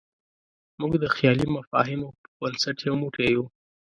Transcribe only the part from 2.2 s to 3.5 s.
په بنسټ یو موټی یو.